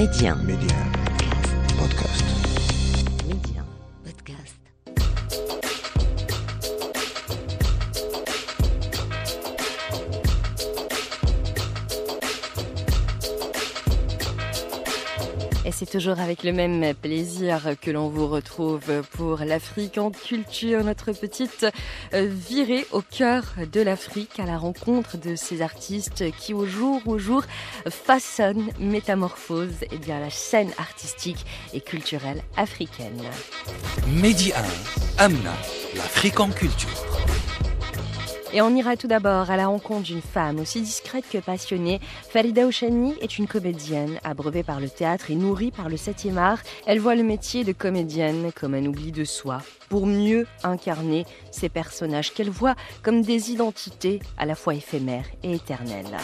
[0.00, 0.34] Média.
[0.34, 0.78] Média.
[1.76, 2.39] Podcast.
[15.80, 21.12] C'est toujours avec le même plaisir que l'on vous retrouve pour l'Afrique en culture, notre
[21.12, 21.66] petite
[22.12, 27.00] euh, virée au cœur de l'Afrique à la rencontre de ces artistes qui au jour
[27.06, 27.44] au jour
[27.88, 33.22] façonnent, métamorphosent eh la scène artistique et culturelle africaine.
[34.06, 35.54] Mehdi 1, Amna,
[35.96, 37.06] l'Afrique en culture.
[38.52, 42.00] Et on ira tout d'abord à la rencontre d'une femme aussi discrète que passionnée.
[42.30, 46.58] Farida Ouchani est une comédienne, abreuvée par le théâtre et nourrie par le 7e art.
[46.86, 51.68] Elle voit le métier de comédienne comme un oubli de soi, pour mieux incarner ces
[51.68, 56.16] personnages qu'elle voit comme des identités à la fois éphémères et éternelles.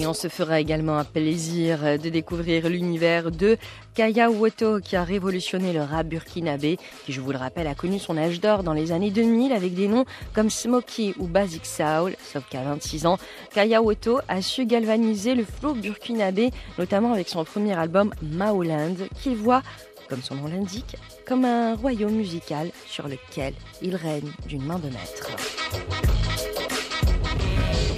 [0.00, 3.56] Et on se fera également un plaisir de découvrir l'univers de
[3.94, 7.98] Kaya Woto qui a révolutionné le rap burkinabé, qui je vous le rappelle a connu
[7.98, 12.14] son âge d'or dans les années 2000 avec des noms comme Smokey ou Basic Soul,
[12.32, 13.18] sauf qu'à 26 ans,
[13.52, 19.34] Kaya Woto a su galvaniser le flow burkinabé, notamment avec son premier album Maoland, qu'il
[19.34, 19.62] voit
[20.08, 24.90] comme son nom l'indique, comme un royaume musical sur lequel il règne d'une main de
[24.90, 25.28] maître.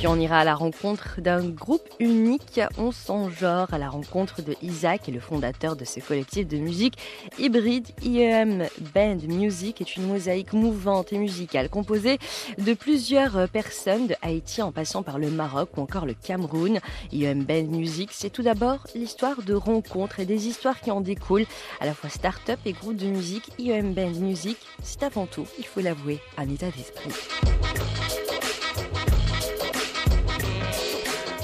[0.00, 4.40] Puis on ira à la rencontre d'un groupe unique, on s'en genre, à la rencontre
[4.40, 6.96] de Isaac, est le fondateur de ce collectif de musique
[7.38, 7.86] hybride.
[8.02, 12.18] IEM Band Music est une mosaïque mouvante et musicale composée
[12.56, 16.80] de plusieurs personnes de Haïti en passant par le Maroc ou encore le Cameroun.
[17.12, 21.44] IEM Band Music, c'est tout d'abord l'histoire de rencontres et des histoires qui en découlent,
[21.78, 23.50] à la fois start-up et groupe de musique.
[23.58, 27.12] IEM Band Music, c'est avant tout, il faut l'avouer, un état d'esprit.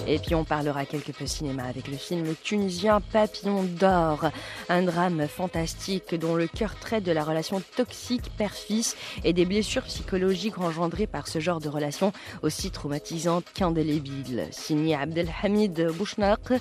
[0.08, 4.30] Et puis on parlera quelque peu cinéma avec le film tunisien Papillon d'or,
[4.68, 9.82] un drame fantastique dont le cœur traite de la relation toxique père-fils et des blessures
[9.82, 12.12] psychologiques engendrées par ce genre de relation
[12.42, 14.46] aussi traumatisante qu'indélébile.
[14.52, 16.52] Signé Abdelhamid Bouchnaq,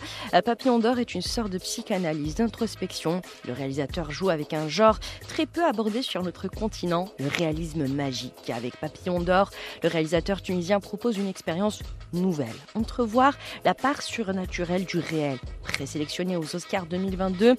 [0.44, 3.22] Papillon d'or est une sorte de psychanalyse, d'introspection.
[3.48, 4.98] Le réalisateur joue avec un genre
[5.28, 8.50] très peu abordé sur notre continent, le réalisme magique.
[8.50, 9.52] Avec Papillon d'or,
[9.84, 15.38] le réalisateur tunisien propose une expérience nouvelle, entrevoir la part surnaturelle du réel.
[15.64, 17.56] Présélectionné aux Oscars 2022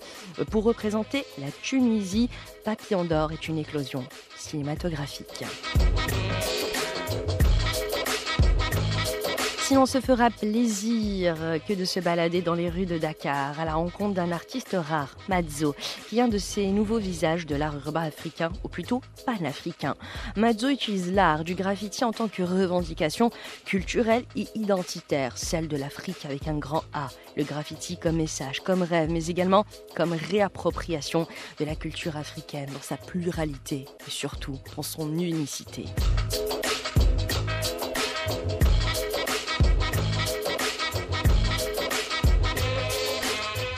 [0.50, 2.28] pour représenter la Tunisie,
[2.64, 4.04] Papillon d'or est une éclosion
[4.36, 5.44] cinématographique.
[9.66, 11.34] Si on se fera plaisir
[11.66, 15.16] que de se balader dans les rues de Dakar à la rencontre d'un artiste rare,
[15.28, 15.74] Mazzo,
[16.08, 19.96] qui est un de ces nouveaux visages de l'art urbain africain, ou plutôt panafricain.
[20.36, 23.30] Mazzo utilise l'art du graffiti en tant que revendication
[23.64, 28.84] culturelle et identitaire, celle de l'Afrique avec un grand A, le graffiti comme message, comme
[28.84, 29.66] rêve, mais également
[29.96, 31.26] comme réappropriation
[31.58, 35.86] de la culture africaine dans sa pluralité et surtout dans son unicité.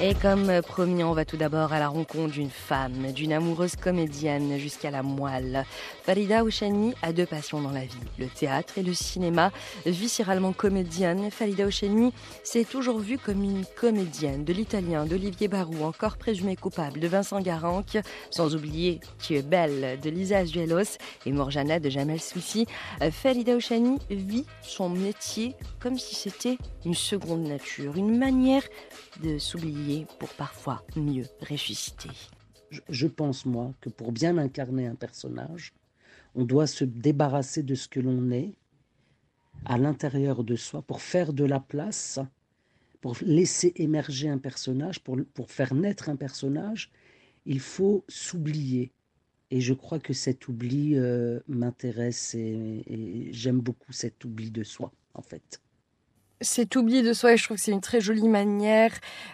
[0.01, 4.57] Et comme promis, on va tout d'abord à la rencontre d'une femme, d'une amoureuse comédienne
[4.57, 5.65] jusqu'à la moelle.
[6.05, 9.51] Farida Ouchani a deux passions dans la vie, le théâtre et le cinéma.
[9.87, 12.13] Viscéralement comédienne, Farida Ouchani
[12.45, 17.41] s'est toujours vue comme une comédienne de l'italien d'Olivier Barou, encore présumé coupable de Vincent
[17.41, 17.99] Garanque,
[18.31, 22.67] sans oublier Tu es belle de Lisa Azuelos et Morjana de Jamel Soussi.
[23.11, 28.63] Farida Ouchani vit son métier comme si c'était une seconde nature, une manière
[29.23, 32.11] de s'oublier pour parfois mieux ressusciter.
[32.89, 35.73] Je pense, moi, que pour bien incarner un personnage,
[36.35, 38.55] on doit se débarrasser de ce que l'on est
[39.65, 42.21] à l'intérieur de soi pour faire de la place,
[43.01, 45.19] pour laisser émerger un personnage, pour,
[45.49, 46.91] faire naître un personnage,
[47.47, 48.93] il faut s'oublier.
[49.51, 54.93] Et je crois que cet oubli euh, m'intéresse et j'aime beaucoup cet oubli de soi,
[55.15, 55.61] en fait
[56.41, 58.93] cet oubli de soi, et je trouve que c'est une très jolie manière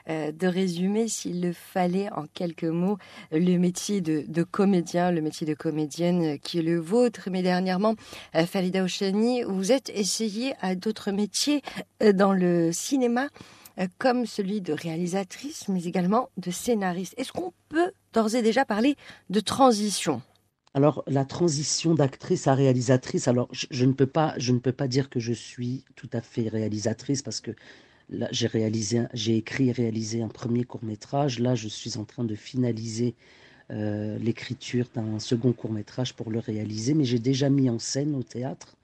[0.09, 2.99] euh, de résumer, s'il le fallait en quelques mots,
[3.31, 7.29] le métier de, comédien, le métier de comédienne qui est le vôtre.
[7.31, 7.95] Mais dernièrement,
[8.35, 11.63] euh, Falida Oshani, vous êtes essayé à d'autres métiers
[12.03, 13.29] euh, dans le cinéma,
[13.79, 17.15] euh, comme celui de réalisatrice, mais également de scénariste.
[17.17, 18.97] Est-ce qu'on peut d'ores et déjà parler
[19.31, 20.23] de transition?
[20.75, 24.89] Alors la transition d'actrice à réalisatrice, alors je, ne peux pas, je ne peux pas
[24.89, 27.53] dire que je suis tout à fait réalisatrice parce que
[28.11, 31.39] là j'ai réalisé, j'ai écrit et réalisé un premier court métrage.
[31.39, 33.15] Là, je suis en train de finaliser
[33.71, 38.15] euh, l'écriture d'un second court métrage pour le réaliser, mais j'ai déjà mis en scène
[38.17, 38.77] au théâtre.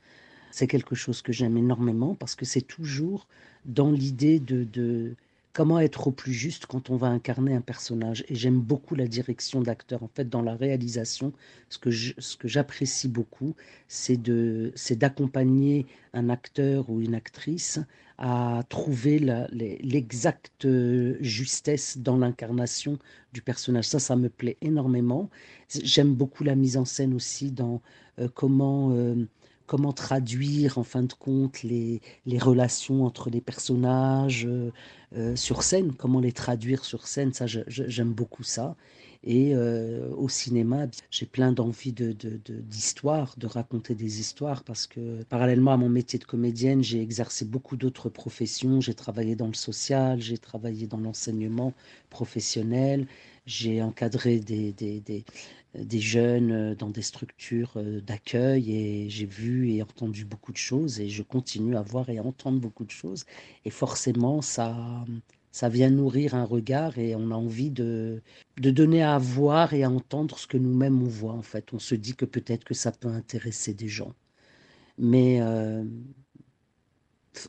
[0.53, 3.27] C'est quelque chose que j'aime énormément parce que c'est toujours
[3.65, 5.15] dans l'idée de,
[5.53, 8.25] comment être au plus juste quand on va incarner un personnage?
[8.29, 10.03] Et j'aime beaucoup la direction d'acteur.
[10.03, 11.33] En fait, dans la réalisation,
[11.69, 13.55] ce que, ce j'apprécie beaucoup,
[13.89, 14.21] c'est
[14.97, 17.81] d'accompagner un acteur ou une actrice
[18.19, 19.19] à trouver
[19.81, 20.67] l'exacte
[21.21, 22.99] justesse dans l'incarnation
[23.33, 23.87] du personnage.
[23.87, 25.31] Ça, ça me plaît énormément.
[25.69, 27.81] J'aime beaucoup la mise en scène aussi dans
[28.19, 28.93] euh, comment...
[28.93, 29.27] Euh,
[29.71, 32.01] comment traduire en fin de compte les,
[32.41, 34.73] relations entre les personnages euh,
[35.17, 38.75] euh, sur scène, comment les traduire sur scène, ça j'aime beaucoup ça.
[39.23, 45.73] Et euh, au cinéma, j'ai plein d'envie d'histoire, de, raconter des histoires, parce que parallèlement
[45.73, 48.81] à mon métier de comédienne, j'ai exercé beaucoup d'autres professions.
[48.81, 51.75] J'ai travaillé dans le social, j'ai travaillé dans l'enseignement
[52.09, 53.07] professionnel,
[53.47, 55.25] j'ai encadré des,
[55.75, 60.57] des jeunes euh, dans des structures euh, d'accueil et j'ai vu et entendu beaucoup de
[60.57, 63.25] choses et je continue à voir et à entendre beaucoup de choses
[63.65, 65.05] et forcément ça
[65.53, 68.23] ça vient nourrir un regard et on a envie de,
[68.59, 71.73] de donner à voir et à entendre ce que nous-mêmes on voit en fait.
[71.73, 74.15] On se dit que peut-être que ça peut intéresser des gens.
[74.97, 75.85] Mais euh,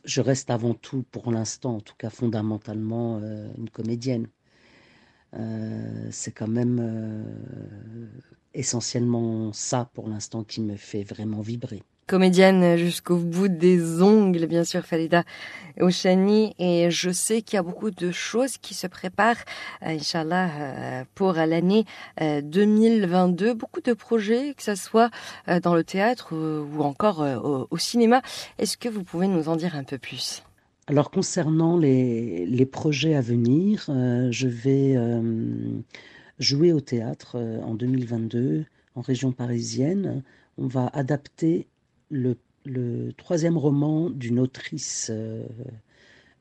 [0.04, 3.20] je reste avant tout pour l'instant en tout cas fondamentalement
[3.56, 4.26] une comédienne
[5.34, 8.06] euh, c'est quand même euh,
[8.54, 14.64] essentiellement ça pour l'instant qui me fait vraiment vibrer comédienne jusqu'au bout des ongles, bien
[14.64, 15.24] sûr, Falida
[15.80, 16.54] Ouchani.
[16.58, 19.42] Et je sais qu'il y a beaucoup de choses qui se préparent,
[19.82, 21.86] euh, Inch'Allah, pour l'année
[22.20, 23.54] euh, 2022.
[23.54, 25.10] Beaucoup de projets, que ce soit
[25.62, 27.24] dans le théâtre ou encore
[27.70, 28.20] au cinéma.
[28.58, 30.42] Est-ce que vous pouvez nous en dire un peu plus?
[30.88, 35.80] Alors concernant les, projets à venir, euh, je vais euh,
[36.38, 38.64] jouer au théâtre euh, en 2022
[38.96, 40.22] en région parisienne.
[40.58, 41.68] On va adapter
[42.10, 42.36] le,
[43.16, 45.10] troisième roman d'une autrice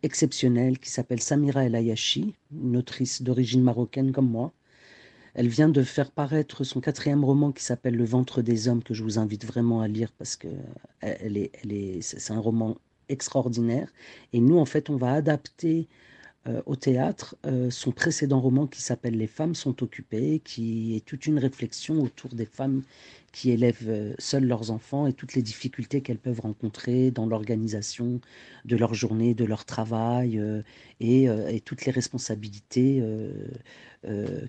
[0.03, 4.51] exceptionnelle qui s'appelle Samira El Ayashi, une autrice d'origine marocaine comme moi.
[5.33, 8.93] Elle vient de faire paraître son quatrième roman qui s'appelle Le ventre des hommes, que
[8.93, 10.49] je vous invite vraiment à lire parce que
[10.99, 12.77] elle est, elle est, c'est un roman
[13.11, 13.91] extraordinaire.
[14.33, 15.87] Et nous, en fait, on va adapter
[16.47, 21.05] euh, au théâtre euh, son précédent roman qui s'appelle Les femmes sont occupées, qui est
[21.05, 22.81] toute une réflexion autour des femmes
[23.31, 28.21] qui élèvent euh, seules leurs enfants et toutes les difficultés qu'elles peuvent rencontrer dans l'organisation
[28.65, 30.41] de leur journée, de leur travail
[30.99, 33.03] et, et, toutes les responsabilités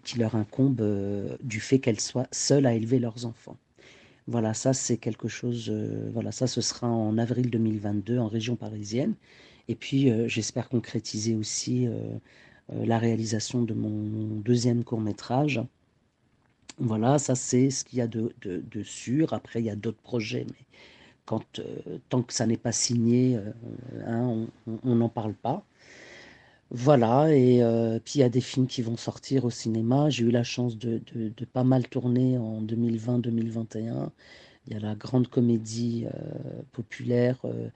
[0.05, 3.56] qui leur incombent du fait qu'elles soient seules à élever leurs enfants.
[4.29, 8.57] Voilà, ça c'est quelque chose, euh, voilà, ça ce sera en avril 2022 en région
[8.57, 9.15] parisienne.
[9.69, 12.17] Et puis euh, j'espère concrétiser aussi euh,
[12.71, 15.61] la réalisation de mon deuxième court métrage.
[16.79, 19.33] Voilà, ça c'est ce qu'il y a de, de, sûr.
[19.35, 20.67] Après, il y a d'autres projets, mais
[21.27, 21.61] quand,
[22.09, 23.39] tant que ça n'est pas signé,
[24.07, 24.47] hein,
[24.85, 25.65] on n'en parle pas.
[26.75, 30.09] Voilà, et euh, puis il y a des films qui vont sortir au cinéma.
[30.09, 34.09] J'ai eu la chance de, de, pas mal tourner en 2020-2021.
[34.67, 37.69] Il y a la grande comédie euh, populaire, euh,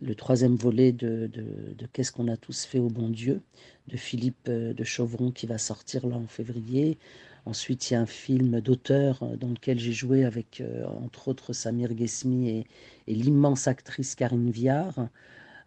[0.00, 3.42] le troisième volet de, de Qu'est-ce qu'on a tous fait au bon Dieu,
[3.88, 6.98] de Philippe de Chauvron qui va sortir là en février.
[7.46, 10.62] Ensuite, il y a un film d'auteur dans lequel j'ai joué avec,
[11.02, 12.66] entre autres, Samir Ghesmi et,
[13.08, 15.08] et l'immense actrice Karine Viard.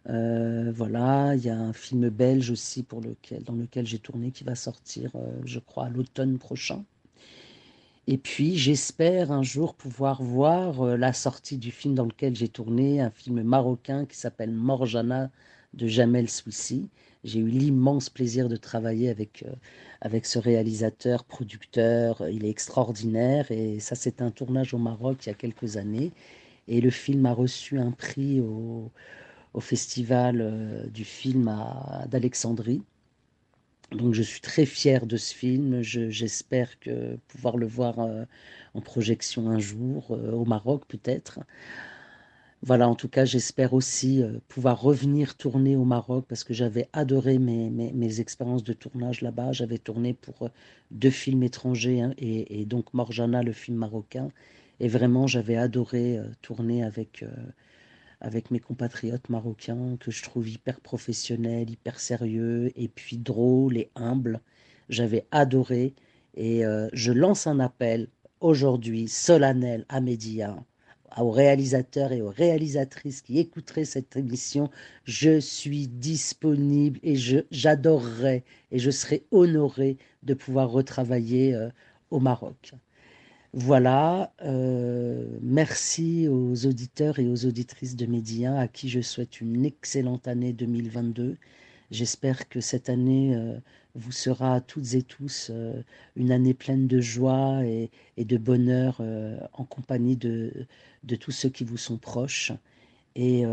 [0.08, 4.30] Euh, voilà, il y a un film belge aussi pour lequel, dans lequel j'ai tourné
[4.30, 6.84] qui va sortir, euh, je crois, l'automne prochain.
[8.06, 12.48] Et puis, j'espère un jour pouvoir voir euh, la sortie du film dans lequel j'ai
[12.48, 15.30] tourné, un film marocain qui s'appelle Morjana
[15.74, 16.88] de Jamel Soussi.
[17.24, 19.44] J'ai eu l'immense plaisir de travailler avec,
[20.00, 22.26] avec ce réalisateur, producteur.
[22.28, 26.12] Il est extraordinaire et ça, c'est un tournage au Maroc il y a quelques années.
[26.68, 28.90] Et le film a reçu un prix au,
[29.54, 31.52] au festival euh, du film
[32.08, 32.82] d'Alexandrie.
[33.92, 35.80] Donc je suis très fier de ce film.
[35.82, 38.24] J'espère que pouvoir le voir euh,
[38.74, 41.40] en projection un jour, euh, au Maroc peut-être.
[42.62, 47.38] Voilà, en tout cas, j'espère aussi pouvoir revenir tourner au Maroc parce que j'avais adoré
[47.38, 49.52] mes, mes, expériences de tournage là-bas.
[49.52, 50.50] J'avais tourné pour
[50.90, 54.32] deux films étrangers hein, et, et, donc Morjana, le film marocain.
[54.80, 57.24] Et vraiment, j'avais adoré tourner avec
[58.20, 63.90] avec mes compatriotes marocains que je trouve hyper professionnels, hyper sérieux et puis drôles et
[63.94, 64.40] humbles.
[64.88, 65.94] J'avais adoré
[66.34, 68.08] et euh, je lance un appel
[68.40, 70.56] aujourd'hui solennel à Média,
[71.16, 74.70] aux réalisateurs et aux réalisatrices qui écouteraient cette émission.
[75.04, 77.16] Je suis disponible et
[77.50, 81.70] j'adorerais et je serais honoré de pouvoir retravailler euh,
[82.10, 82.72] au Maroc.
[83.54, 89.64] Voilà, euh, merci aux auditeurs et aux auditrices de Média à qui je souhaite une
[89.64, 91.38] excellente année 2022.
[91.90, 93.58] J'espère que cette année euh,
[93.94, 95.82] vous sera à toutes et tous euh,
[96.14, 99.00] une année pleine de joie et, et de bonheur
[99.54, 100.52] en compagnie de,
[101.04, 102.52] de, tous ceux qui vous sont proches.
[103.16, 103.44] Et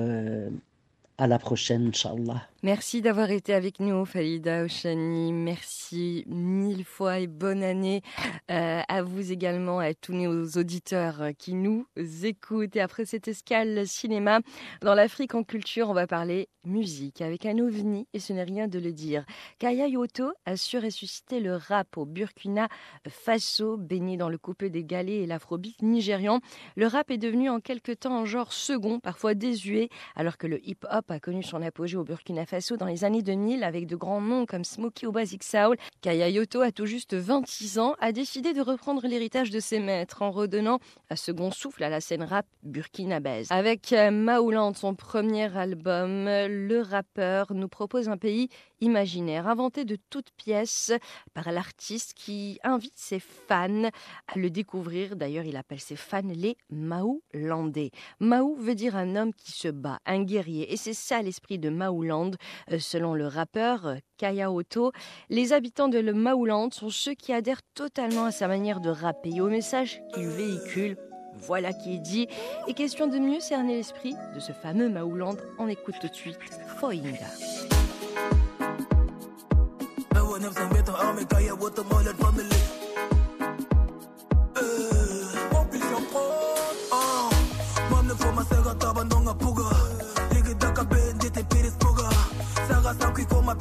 [1.17, 2.47] à la prochaine, Inch'Allah.
[2.63, 5.31] Merci d'avoir été avec nous, Falida Oshani.
[5.31, 8.01] Merci mille fois et bonne année
[8.49, 11.85] euh, à vous également, à tous nos auditeurs qui nous
[12.23, 12.75] écoutent.
[12.75, 14.39] Et après cette escale cinéma,
[14.81, 18.67] dans l'Afrique en culture, on va parler musique avec un ovni, et ce n'est rien
[18.67, 19.25] de le dire.
[19.59, 22.67] Kaya Yoto a su ressusciter le rap au Burkina
[23.07, 26.39] Faso, baigné dans le coupé des galets et l'afrobeat nigérian.
[26.75, 30.59] Le rap est devenu en quelque temps un genre second, parfois désuet, alors que le
[30.67, 34.21] hip-hop a connu son apogée au Burkina Faso dans les années 2000 avec de grands
[34.21, 38.53] noms comme Smokey ou Basic Soul, Kaya Yoto, à tout juste 26 ans, a décidé
[38.53, 42.47] de reprendre l'héritage de ses maîtres en redonnant un second souffle à la scène rap
[42.63, 43.47] burkinabèse.
[43.51, 48.49] Avec euh, Maouland, son premier album, le rappeur nous propose un pays
[48.81, 50.91] imaginaire, inventé de toutes pièces
[51.33, 53.89] par l'artiste qui invite ses fans
[54.27, 55.15] à le découvrir.
[55.15, 57.91] D'ailleurs, il appelle ses fans les Maoulandais.
[58.19, 60.71] Maou veut dire un homme qui se bat, un guerrier.
[60.73, 62.31] Et c'est ça l'esprit de Maouland.
[62.71, 64.91] Euh, selon le rappeur euh, Kaya Otto,
[65.29, 69.41] les habitants de Maouland sont ceux qui adhèrent totalement à sa manière de rapper et
[69.41, 70.97] au message qu'il véhicule.
[71.35, 72.27] Voilà qui est dit.
[72.67, 76.39] Et question de mieux cerner l'esprit de ce fameux Maouland, on écoute tout de suite
[76.79, 77.27] Foinga.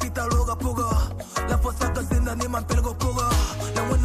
[0.05, 0.87] kitaloga puga.
[1.49, 3.27] La fossa cause in the name pelgo puga.
[3.75, 4.01] la when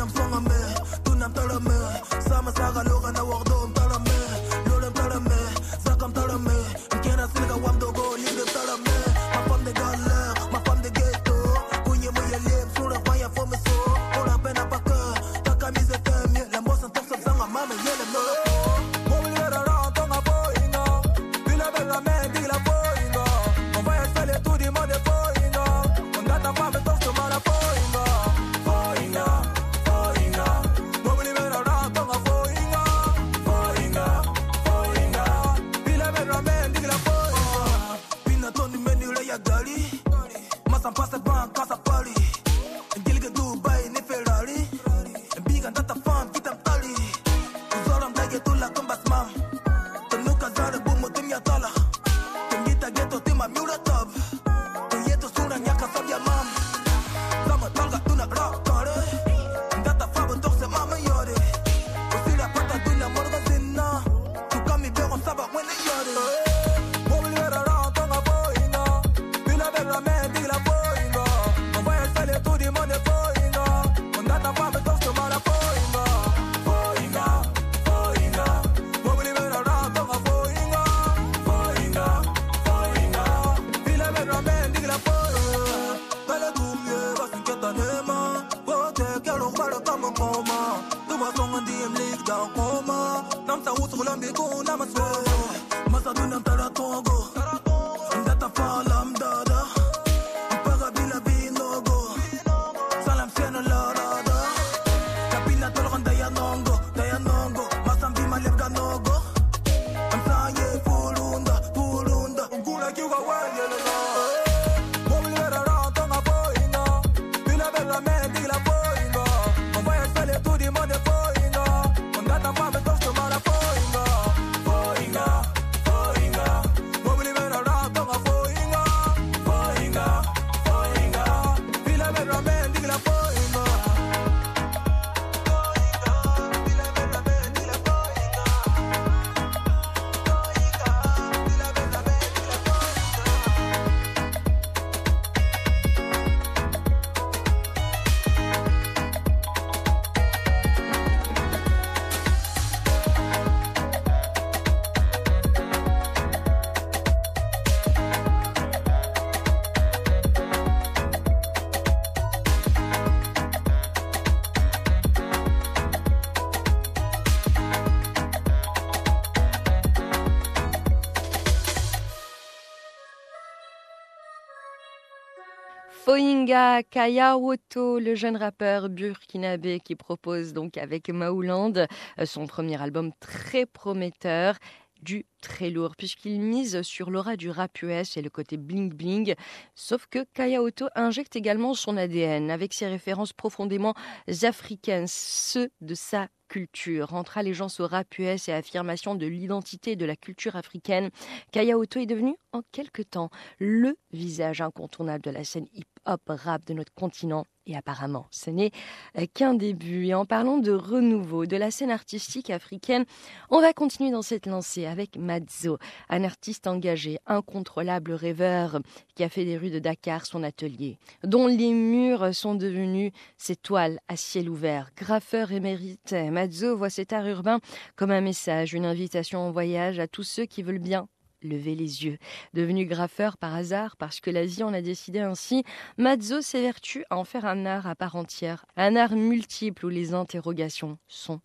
[176.51, 183.13] Foinga Kayawoto, le jeune rappeur burkinabé qui propose donc avec Maouland euh, son premier album
[183.21, 184.57] très prometteur
[185.01, 189.37] du très lourd, puisqu'il mise sur l'aura du rap US et le côté bling bling.
[189.77, 193.95] Sauf que Kayaoto injecte également son ADN avec ses références profondément
[194.43, 197.15] africaines, ceux de sa culture.
[197.15, 201.11] Entre allégeance au rap US et affirmation de l'identité de la culture africaine,
[201.53, 206.75] Kayaoto est devenu en quelque temps le visage incontournable de la scène hip-hop rap de
[206.75, 208.73] notre continent et apparemment, ce n'est
[209.19, 210.07] euh, qu'un début.
[210.07, 213.05] Et en parlant de renouveau de la scène artistique africaine,
[213.49, 215.79] on va continuer dans cette lancée avec Mazzo,
[216.09, 218.81] un artiste engagé, incontrôlable rêveur,
[219.15, 223.57] qui a fait des rues de Dakar son atelier, dont les murs sont devenus ses
[223.57, 224.91] toiles à ciel ouvert.
[224.97, 227.61] Graffeur émérite, Mazzo voit cet art urbain
[227.97, 231.07] comme un message, une invitation en voyage à tous ceux qui veulent bien
[231.43, 232.17] lever les yeux.
[232.55, 235.65] Devenu graffeur par hasard, parce que l'Asie en a décidé ainsi,
[235.99, 240.15] Mazzo s'évertue à en faire un art à part entière, un art multiple où les
[240.15, 241.41] interrogations sont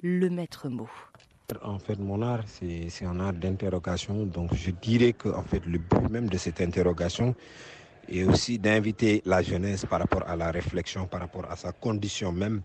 [0.00, 0.88] le maître mot.
[1.62, 4.24] En fait, mon art, c'est un art d'interrogation.
[4.24, 7.34] Donc, je dirais que en fait, le but même de cette interrogation
[8.08, 12.32] est aussi d'inviter la jeunesse par rapport à la réflexion, par rapport à sa condition
[12.32, 12.62] même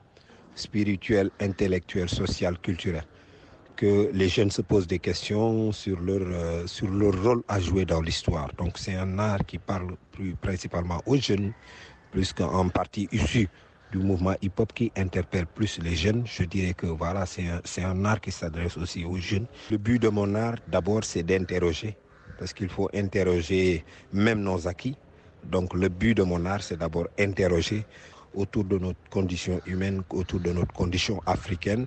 [0.55, 3.05] spirituelle, intellectuelle, sociale, culturelle
[3.75, 8.01] que les jeunes se posent des questions sur leur, euh, sur rôle à jouer dans
[8.01, 8.51] l'histoire.
[8.57, 11.53] Donc c'est un art qui parle plus principalement aux jeunes,
[12.11, 13.49] plus qu'en partie issu
[13.91, 16.23] du mouvement hip-hop qui interpelle plus les jeunes.
[16.25, 19.47] Je dirais que voilà, c'est un, un art qui s'adresse aussi aux jeunes.
[19.71, 21.95] Le but de mon art, d'abord, c'est d'interroger,
[22.37, 24.95] parce qu'il faut interroger même nos acquis.
[25.43, 27.85] Donc le but de mon art, c'est d'abord interroger
[28.33, 31.85] autour de notre condition humaine, autour de notre condition africaine,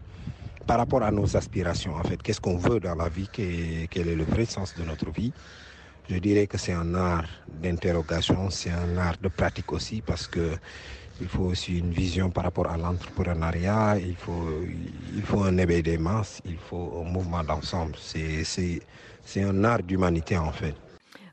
[0.66, 4.14] par rapport à nos aspirations, en fait, qu'est-ce qu'on veut dans la vie, quel est
[4.14, 5.32] le vrai sens de notre vie?
[6.08, 10.56] Je dirais que c'est un art d'interrogation, c'est un art de pratique aussi, parce que
[11.20, 14.62] il faut aussi une vision par rapport à l'entrepreneuriat, il faut,
[15.14, 17.96] il faut un éveil des masses, il faut un mouvement d'ensemble.
[17.98, 20.74] C'est un art d'humanité en fait.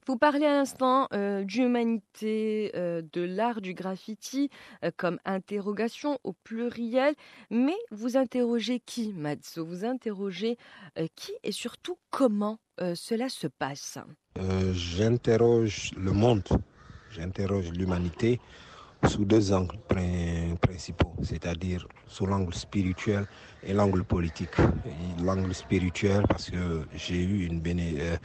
[0.05, 4.49] Vous parlez à l'instant euh, d'humanité, euh, de l'art du graffiti
[4.83, 7.15] euh, comme interrogation au pluriel,
[7.49, 10.57] mais vous interrogez qui, Mazzo Vous interrogez
[11.15, 12.59] qui et surtout comment
[12.95, 13.97] cela se passe?
[14.73, 16.43] J'interroge le monde,
[17.11, 18.39] j'interroge l'humanité
[19.07, 19.77] sous deux angles
[20.61, 23.25] principaux, c'est-à-dire sous l'angle spirituel
[23.63, 24.55] et l'angle politique.
[25.21, 27.61] L'angle spirituel parce que j'ai eu une,
[27.99, 28.17] euh,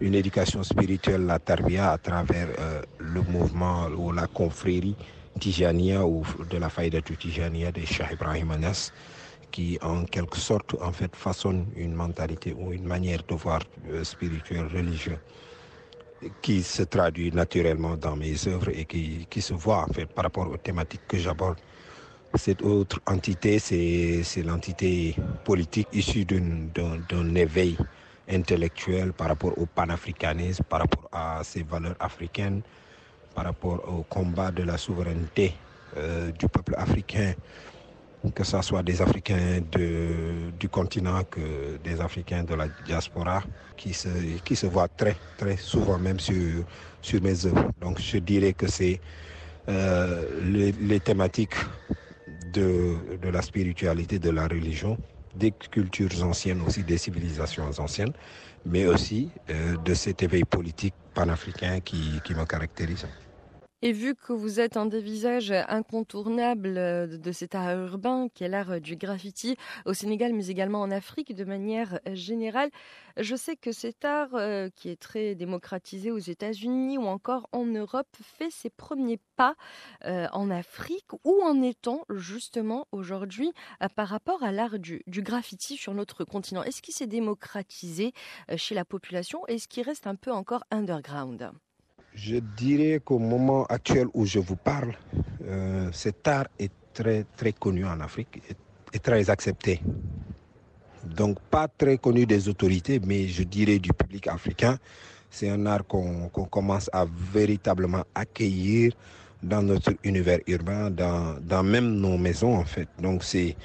[0.00, 4.96] une éducation spirituelle, la Tarbia, à travers euh, le mouvement ou la confrérie
[5.40, 8.92] Tijania ou de la faïda Tijania de Shah Ibrahim Anas
[9.50, 14.02] qui en quelque sorte en fait façonne une mentalité ou une manière de voir euh,
[14.02, 15.18] spirituelle, religieuse
[16.42, 20.24] qui se traduit naturellement dans mes œuvres et qui, qui se voit en fait par
[20.24, 21.58] rapport aux thématiques que j'aborde.
[22.34, 27.76] Cette autre entité, c'est l'entité politique issue d'un éveil
[28.28, 32.62] intellectuel par rapport au panafricanisme, par rapport à ses valeurs africaines,
[33.34, 35.54] par rapport au combat de la souveraineté
[35.96, 37.34] euh, du peuple africain
[38.32, 39.60] que ce soit des Africains
[40.58, 43.42] du continent que des Africains de la diaspora,
[43.76, 44.08] qui se,
[44.44, 46.64] qui voient très, très souvent même sur,
[47.02, 47.70] sur mes œuvres.
[47.80, 49.00] Donc je dirais que c'est
[49.68, 51.56] euh, les, les, thématiques
[52.52, 54.96] de, de la spiritualité, de la religion,
[55.34, 58.12] des cultures anciennes aussi, des civilisations anciennes,
[58.64, 63.08] mais aussi euh, de cet éveil politique panafricain qui, qui me caractérise.
[63.86, 68.42] Et vu que vous êtes un des visages incontournables euh, de cet art urbain, qui
[68.42, 72.70] est l'art euh, du graffiti au Sénégal, mais également en Afrique de manière euh, générale,
[73.18, 74.30] je sais que cet art,
[74.74, 79.54] qui est très démocratisé aux États-Unis ou encore en Europe, fait ses premiers pas
[80.02, 81.06] en Afrique.
[81.22, 83.52] Où en est-on justement aujourd'hui
[83.94, 88.12] par rapport à l'art du, du, graffiti sur notre continent Est-ce qu'il s'est démocratisé
[88.56, 91.52] chez la population Est-ce qu'il reste un peu encore underground?
[92.14, 94.92] Je dirais qu'au moment actuel où je vous parle,
[95.46, 98.40] euh, cet art est très, très connu en Afrique
[98.92, 99.80] et, très accepté.
[101.04, 104.78] Donc pas très connu des autorités, mais je dirais du public africain.
[105.30, 108.92] C'est un art qu'on commence à véritablement accueillir
[109.42, 112.88] dans notre univers urbain, dans, même nos maisons en fait.
[113.00, 113.56] Donc c'est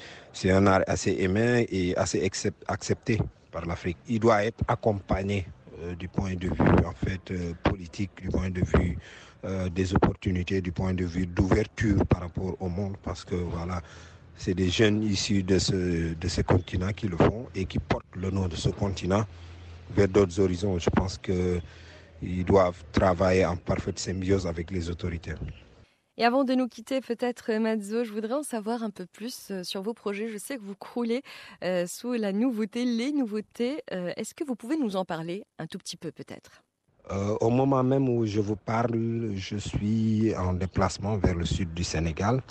[0.50, 2.28] un art assez aimé et assez
[2.66, 3.20] accepté
[3.52, 3.98] par l'Afrique.
[4.08, 5.46] Il doit être accompagné
[5.98, 8.98] du point de vue en fait euh, politique, du point de vue
[9.44, 13.80] euh, des opportunités, du point de vue d'ouverture par rapport au monde, parce que voilà,
[14.36, 18.16] c'est des jeunes issus de ce, de ce continent qui le font et qui portent
[18.16, 19.24] le nom de ce continent
[19.90, 20.78] vers d'autres horizons.
[20.78, 21.60] Je pense que
[22.22, 25.32] ils doivent travailler en parfaite symbiose avec les autorités.
[26.20, 29.64] Et avant de nous quitter, peut-être Mazzo, je voudrais en savoir un peu plus euh,
[29.64, 30.28] sur vos projets.
[30.28, 31.22] Je sais que vous croulez
[31.64, 33.80] euh, sous la nouveauté, les nouveautés.
[33.90, 36.60] Euh, Est-ce que vous pouvez nous en parler un tout petit peu peut-être?
[37.10, 41.72] Euh, au moment même où je vous parle, je suis en déplacement vers le sud
[41.72, 42.42] du Sénégal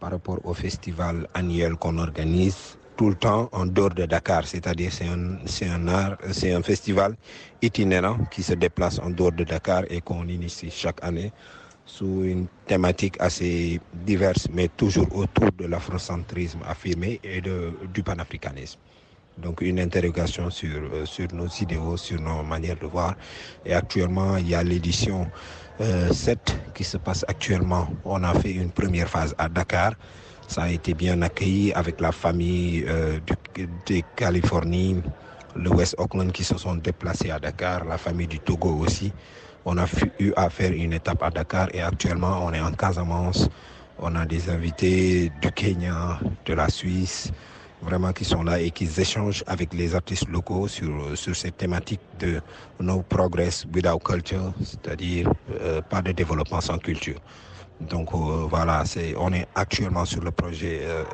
[0.00, 4.46] par rapport au festival annuel qu'on organise tout le temps en dehors de Dakar.
[4.46, 5.38] C'est-à-dire c'est un,
[5.72, 7.16] un art, c'est un festival
[7.62, 11.32] itinérant qui se déplace en dehors de Dakar et qu'on initie chaque année
[11.88, 18.78] sous une thématique assez diverse, mais toujours autour de l'afrocentrisme affirmé et de, du panafricanisme.
[19.38, 23.14] Donc une interrogation sur, euh, sur nos idéaux, sur nos manières de voir.
[23.64, 25.26] Et actuellement, il y a l'édition
[25.80, 27.88] euh, 7 qui se passe actuellement.
[28.04, 29.92] On a fait une première phase à Dakar.
[30.46, 33.18] Ça a été bien accueilli avec la famille euh,
[33.56, 35.00] de Californie,
[35.56, 39.10] le West Auckland qui se sont déplacés à Dakar, la famille du Togo aussi.
[39.64, 39.86] On a
[40.18, 43.48] eu à faire une étape à Dakar et actuellement on est en Casamance.
[43.98, 47.32] On a des invités du Kenya, de la Suisse,
[47.82, 52.00] vraiment qui sont là et qui échangent avec les artistes locaux sur, sur cette thématique
[52.18, 52.40] de
[52.80, 57.20] no progress without culture, c'est-à-dire euh, pas de développement sans culture.
[57.80, 58.84] Donc euh, voilà,
[59.18, 61.04] on est actuellement sur le projet euh,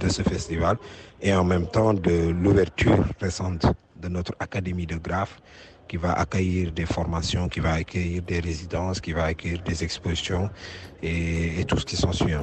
[0.00, 0.76] de ce festival
[1.20, 3.66] et en même temps de l'ouverture récente
[4.00, 5.38] de notre académie de graphes
[5.88, 10.50] qui va accueillir des formations, qui va accueillir des résidences, qui va accueillir des expositions
[11.02, 12.34] et, tout ce qui s'ensuit.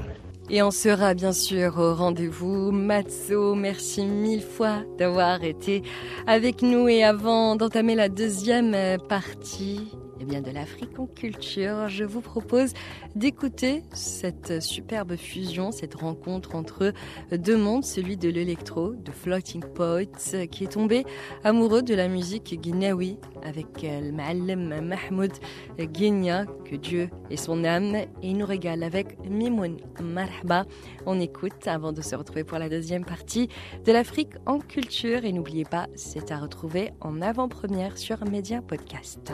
[0.49, 2.71] Et on sera bien sûr au rendez-vous.
[2.71, 5.83] Matzo, merci mille fois d'avoir été
[6.27, 6.87] avec nous.
[6.89, 8.75] Et avant d'entamer la deuxième
[9.07, 12.73] partie bien, de l'Afrique en culture, je vous propose
[13.15, 16.93] d'écouter cette superbe fusion, cette rencontre entre
[17.31, 21.05] deux mondes, celui de l'électro, de Floating Poets, qui est tombé
[21.43, 25.33] amoureux de la musique guinéoui avec le Mahmoud
[25.79, 30.65] Guinia, que Dieu et son âme, et il nous régale avec Mimoun Marhaba.
[31.05, 33.49] On écoute avant de se retrouver pour la deuxième partie
[33.85, 35.25] de l'Afrique en culture.
[35.25, 39.33] Et n'oubliez pas, c'est à retrouver en avant-première sur Média Podcast.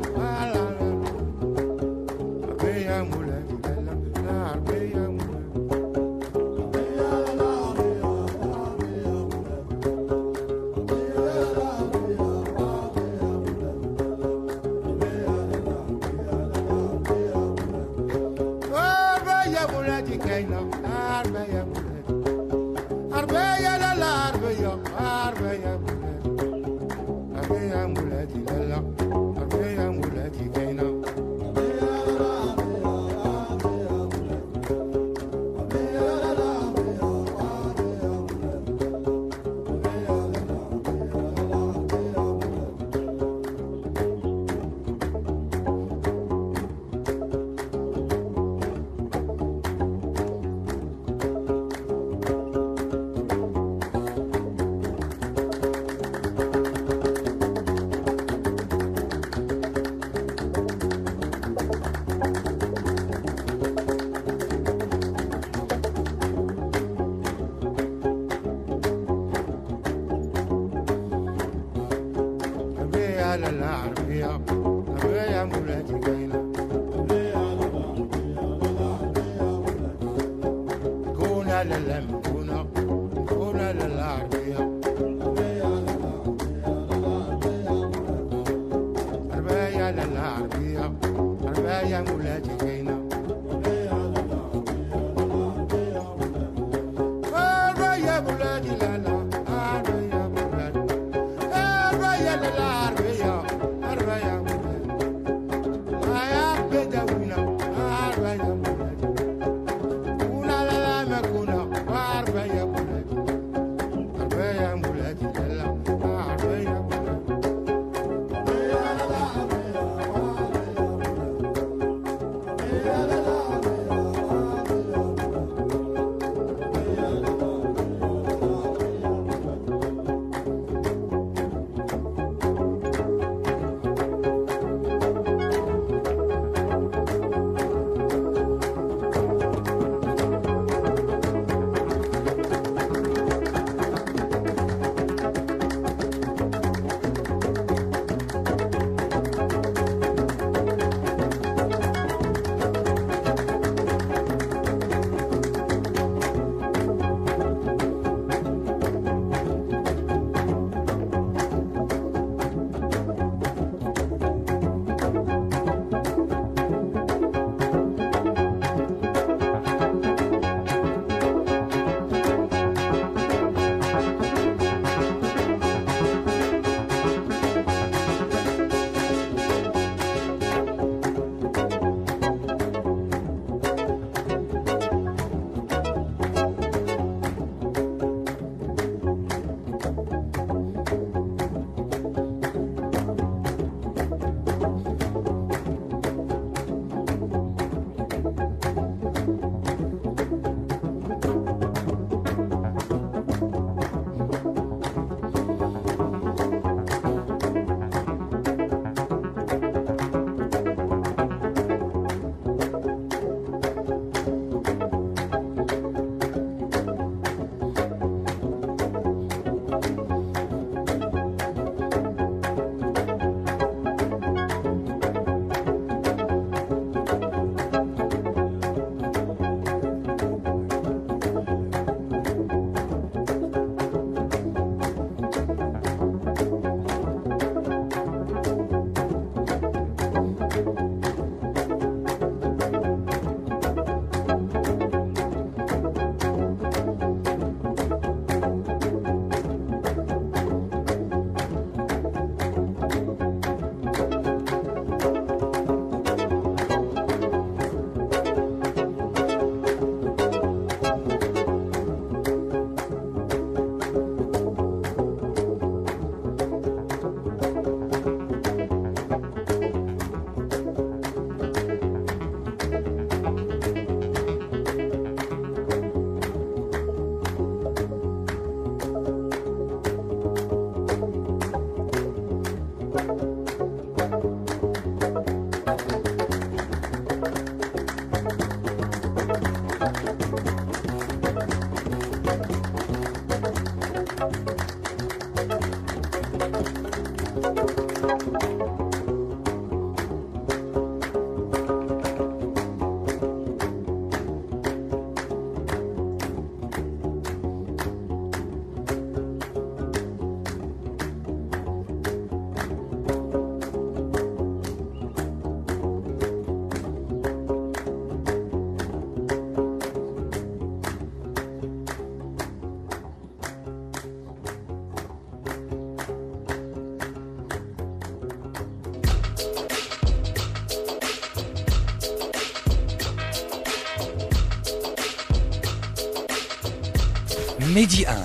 [337.81, 338.15] Medi 1,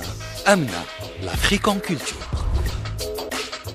[0.45, 0.85] Amna,
[1.23, 2.47] l'Afrique en culture.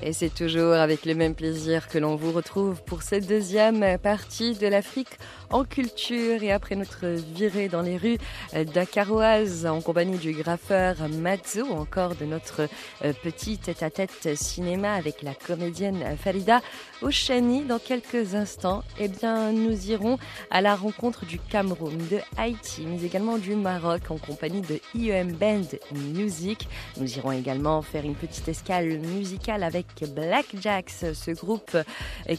[0.00, 4.54] Et c'est toujours avec le même plaisir que l'on vous retrouve pour cette deuxième partie
[4.54, 5.18] de l'Afrique
[5.50, 6.44] en culture.
[6.44, 8.18] Et après notre virée dans les rues
[8.52, 12.68] dakaroises en compagnie du graffeur Mazzo, encore de notre
[13.04, 16.60] euh, petit tête-à-tête cinéma avec la comédienne Farida
[17.00, 20.18] Oshani, dans quelques instants, eh bien, nous irons
[20.50, 25.32] à la rencontre du Cameroun, de Haïti, mais également du Maroc en compagnie de IEM
[25.32, 25.62] Band
[26.14, 26.68] Music.
[26.98, 31.76] Nous irons également faire une petite escale musicale avec Black Jacks, ce groupe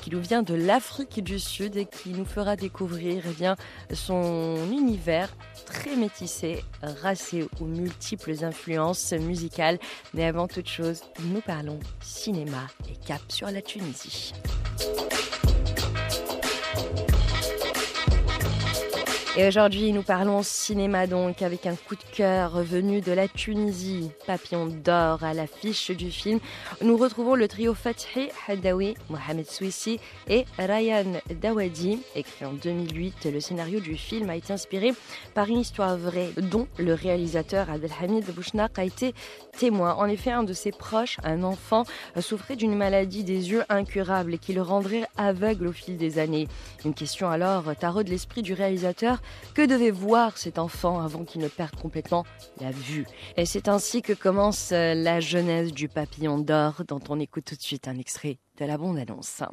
[0.01, 3.55] qui nous vient de l'Afrique du Sud et qui nous fera découvrir eh bien,
[3.91, 6.63] son univers très métissé,
[7.01, 9.79] racé aux multiples influences musicales.
[10.13, 14.33] Mais avant toute chose, nous parlons cinéma et cap sur la Tunisie.
[19.35, 24.11] Et aujourd'hui, nous parlons cinéma donc avec un coup de cœur venu de la Tunisie.
[24.27, 26.39] Papillon d'or à l'affiche du film.
[26.83, 32.03] Nous retrouvons le trio Fathi Hadawi, Mohamed Souissi et Ryan Dawadi.
[32.15, 34.93] Écrit en 2008, le scénario du film a été inspiré
[35.33, 39.15] par une histoire vraie dont le réalisateur Abdelhamid Bouchnak a été
[39.57, 39.95] témoin.
[39.95, 41.85] En effet, un de ses proches, un enfant,
[42.19, 46.47] souffrait d'une maladie des yeux incurable et qui le rendrait aveugle au fil des années.
[46.85, 49.22] Une question alors tarot de l'esprit du réalisateur
[49.53, 52.25] que devait voir cet enfant avant qu'il ne perde complètement
[52.59, 53.05] la vue?
[53.37, 57.55] Et c'est ainsi que commence euh, la jeunesse du papillon d'or, dont on écoute tout
[57.55, 59.43] de suite un extrait de la bande-annonce.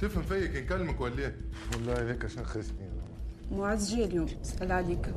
[0.00, 1.36] تفهم فيا كان كلمك ولا ايه؟
[1.72, 2.90] والله هيك عشان خصني
[3.52, 5.14] معز جاي اليوم اسال عليك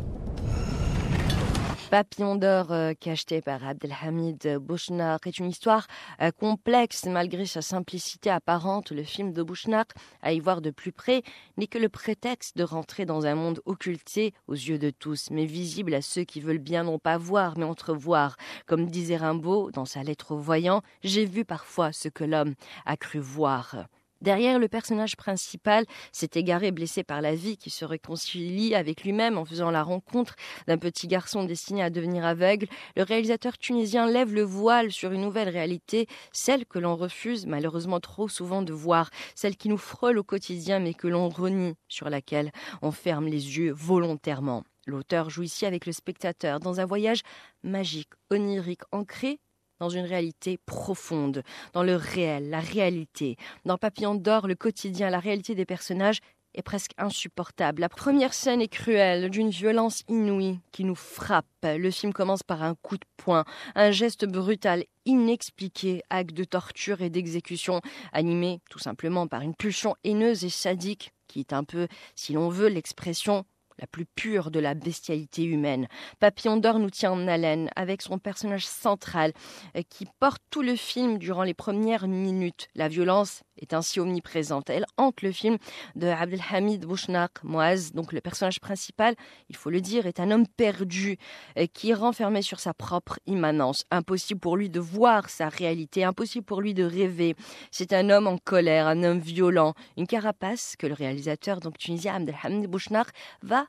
[1.94, 5.86] Papillon d'or euh, cacheté par Abdelhamid Bouchnak est une histoire
[6.24, 8.90] euh, complexe malgré sa simplicité apparente.
[8.92, 9.92] Le film de Bouchnak,
[10.24, 11.22] à y voir de plus près,
[11.56, 15.46] n'est que le prétexte de rentrer dans un monde occulté aux yeux de tous, mais
[15.46, 18.38] visible à ceux qui veulent bien non pas voir, mais entrevoir.
[18.66, 22.56] Comme disait Rimbaud dans sa lettre aux voyants, j'ai vu parfois ce que l'homme
[22.88, 23.86] a cru voir.
[24.21, 29.39] Derrière le personnage principal, cet égaré blessé par la vie qui se réconcilie avec lui-même
[29.39, 30.35] en faisant la rencontre
[30.67, 35.21] d'un petit garçon destiné à devenir aveugle, le réalisateur tunisien lève le voile sur une
[35.21, 40.19] nouvelle réalité, celle que l'on refuse malheureusement trop souvent de voir, celle qui nous frôle
[40.19, 42.51] au quotidien mais que l'on renie, sur laquelle
[42.83, 44.65] on ferme les yeux volontairement.
[44.89, 47.21] L'auteur joue ici avec le spectateur dans un voyage
[47.63, 49.39] magique, onirique, ancré
[49.81, 53.37] dans une réalité profonde, dans le réel, la réalité.
[53.65, 56.21] Dans Papillon d'or, le quotidien, la réalité des personnages
[56.55, 57.81] est presque insupportable.
[57.81, 61.47] La première scène est cruelle, d'une violence inouïe qui nous frappe.
[61.63, 67.01] Le film commence par un coup de poing, un geste brutal, inexpliqué, acte de torture
[67.03, 67.81] et d'exécution,
[68.13, 72.49] animé tout simplement par une pulsion haineuse et sadique qui est un peu, si l'on
[72.49, 73.45] veut, l'expression
[73.79, 75.89] la plus pure de la bestialité humaine.
[76.19, 79.33] Papillon d'or nous tient en haleine avec son personnage central
[79.77, 82.69] euh, qui porte tout le film durant les premières minutes.
[82.75, 84.71] La violence est ainsi omniprésente.
[84.71, 85.59] Elle hante le film
[85.97, 87.43] de Abdelhamid Bouchnak.
[87.43, 89.15] Moaz, donc le personnage principal,
[89.49, 91.19] il faut le dire, est un homme perdu
[91.57, 93.85] euh, qui est renfermé sur sa propre immanence.
[93.91, 97.35] Impossible pour lui de voir sa réalité, impossible pour lui de rêver.
[97.71, 102.69] C'est un homme en colère, un homme violent, une carapace que le réalisateur tunisien Abdelhamid
[102.69, 103.09] Bouchnak
[103.43, 103.68] va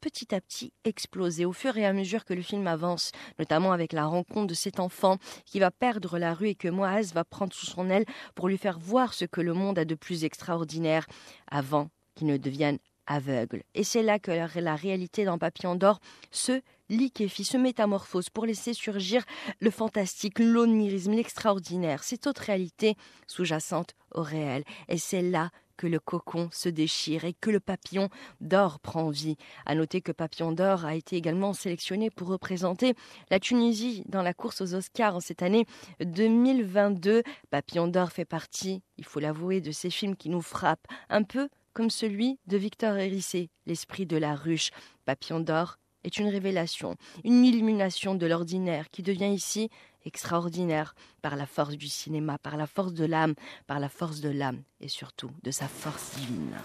[0.00, 3.92] petit à petit exploser au fur et à mesure que le film avance, notamment avec
[3.92, 7.52] la rencontre de cet enfant qui va perdre la rue et que Moaz va prendre
[7.52, 8.04] sous son aile
[8.34, 11.06] pour lui faire voir ce que le monde a de plus extraordinaire
[11.48, 13.62] avant qu'il ne devienne aveugle.
[13.74, 18.74] Et c'est là que la réalité dans Papillon d'or se liquéfie, se métamorphose pour laisser
[18.74, 19.24] surgir
[19.60, 24.64] le fantastique, l'onirisme, l'extraordinaire, cette autre réalité sous-jacente au réel.
[24.88, 28.08] Et c'est là que le cocon se déchire et que le papillon
[28.40, 29.36] d'or prend vie.
[29.64, 32.94] À noter que Papillon d'or a été également sélectionné pour représenter
[33.30, 35.66] la Tunisie dans la course aux Oscars en cette année
[36.00, 37.22] 2022.
[37.50, 41.48] Papillon d'or fait partie, il faut l'avouer, de ces films qui nous frappent un peu
[41.72, 44.70] comme celui de Victor Hérissé, L'esprit de la ruche.
[45.04, 49.68] Papillon d'or est une révélation, une illumination de l'ordinaire qui devient ici
[50.05, 53.35] extraordinaire par la force du cinéma, par la force de l'âme,
[53.67, 56.57] par la force de l'âme et surtout de sa force divine.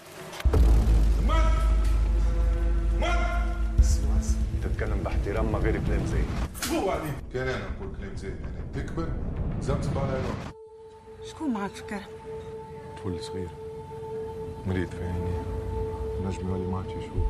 [4.62, 6.22] تتكلم باحترام ما غير كلام زي
[6.62, 9.08] شو عليك؟ كان انا نقول كلام زين يعني تكبر
[9.60, 10.52] زمزم على نوع
[11.30, 12.02] شكون معك في كرم؟
[12.96, 13.48] طفل صغير
[14.66, 15.42] مريض في عينيه
[16.24, 17.26] نجم يولي ما عادش يشوف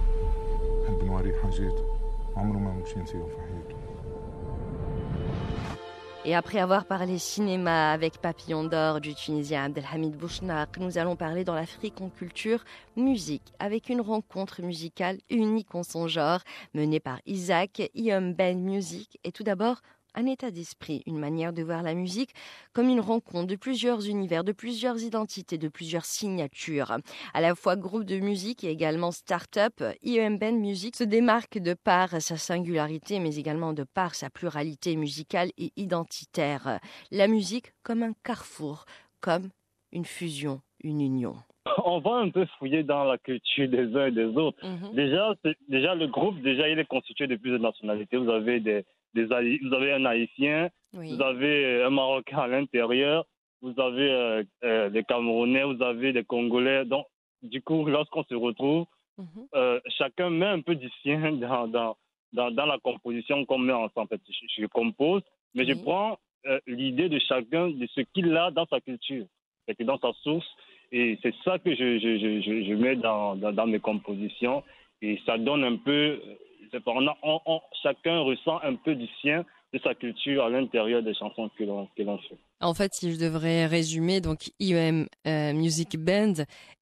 [0.85, 1.75] نحب نوريه حاجات
[2.37, 3.50] عمره ما مشي نسيهم في حياته
[6.24, 11.44] Et après avoir parlé cinéma avec Papillon d'or du Tunisien Abdelhamid Bouchnak, nous allons parler
[11.44, 12.64] dans l'Afrique en culture
[12.96, 16.42] musique avec une rencontre musicale unique en son genre
[16.76, 19.20] menée par Isaac, IOM Band Music.
[19.24, 19.82] Et tout d'abord
[20.16, 22.32] un état d'esprit, une manière de voir la musique
[22.74, 26.98] comme une rencontre de plusieurs univers, de plusieurs identités, de plusieurs signatures.
[27.34, 31.74] À la fois groupe de musique et également start-up, IEM Band Music se démarque de
[31.74, 36.80] par sa singularité, mais également de par sa pluralité musicale et identitaire.
[37.12, 38.86] La musique comme un carrefour,
[39.22, 39.50] comme
[39.92, 41.36] une fusion, une union.
[41.86, 44.66] On va un peu fouiller dans la culture des uns et des autres.
[44.66, 44.96] Mhm.
[44.96, 45.36] Déjà,
[45.70, 48.18] déjà le groupe, déjà, il est constitué de plusieurs nationalités.
[48.18, 51.14] Vous avez des, des vous avez un Haïtien, Oui.
[51.16, 53.26] vous avez euh, un Marocain à l'intérieur,
[53.62, 56.86] vous avez euh, euh, des Camerounais, vous avez des Congolais.
[56.86, 57.06] Donc,
[57.44, 58.86] du coup, lorsqu'on se retrouve,
[59.18, 59.48] Mhm.
[59.56, 61.98] euh, chacun met un peu du sien dans, dans,
[62.34, 64.06] dans, dans la composition qu'on met ensemble.
[64.06, 65.22] En fait, je, je compose,
[65.54, 69.26] mais je prends euh, l'idée de chacun, de ce qu'il a dans sa culture,
[69.82, 70.48] dans sa source.
[70.94, 74.64] Et c'est ça que je, je, je, je, je mets dans, dans, dans mes compositions.
[75.02, 76.20] Et ça donne un peu.
[76.86, 81.02] On a- on- on- chacun ressent un peu du sien, de sa culture à l'intérieur
[81.02, 82.38] des chansons que l'on que l'on fait.
[82.60, 86.34] En fait, si je devrais résumer, donc IEM euh, Music Band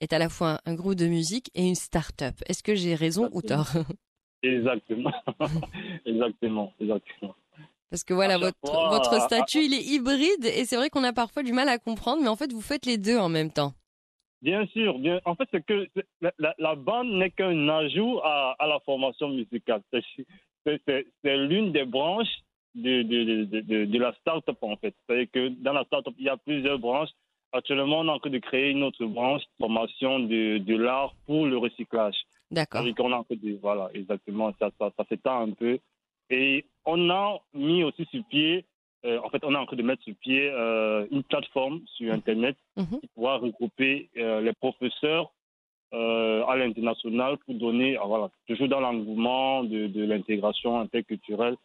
[0.02, 2.36] est à la fois un groupe de musique et une start-up.
[2.48, 3.68] Est-ce que j'ai raison ou tort?
[4.44, 5.12] Exactement.
[6.06, 6.74] exactement.
[6.80, 7.36] Exactement.
[7.90, 11.04] Parce que voilà, votre, fois, votre à- statut, il est hybride et c'est vrai qu'on
[11.04, 13.52] a parfois du mal à comprendre, mais en fait, vous faites les deux en même
[13.52, 13.74] temps.
[14.42, 15.20] Bien sûr, bien.
[15.26, 15.88] En fait, c'est que
[16.38, 19.82] la, bande n'est qu'un ajout à, à la formation musicale.
[19.92, 22.28] C'est- l'une des branches
[22.76, 24.94] de, de, de, de, de- de la start-up, en fait.
[25.08, 27.10] C'est-à-dire que dans la start-up, il y a plusieurs branches.
[27.52, 31.58] Actuellement, on est en train de créer une autre branche, formation de, l'art pour le
[31.58, 32.16] recyclage.
[32.52, 32.82] D'accord.
[32.96, 35.80] Qu'on est en train de, voilà, exactement, ça, ça, ça s'étend un peu.
[36.30, 38.66] Et on a mis aussi sur pied,
[39.06, 42.14] euh, en fait, on est en train de mettre sur pied euh, une plateforme sur
[42.14, 43.00] Internet Mhm.
[43.00, 45.32] qui pourra regrouper euh, les professeurs
[45.92, 51.56] à l'international pour donner, ah, voilà, toujours dans l'engouement de, de l'intégration interculturelle,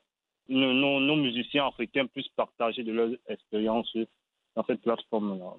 [0.48, 3.94] nos, nos, nos musiciens africains puissent partager de leur expérience
[4.56, 5.52] dans cette plateforme-là.